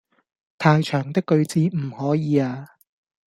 [0.57, 2.67] 太長的句子唔可以呀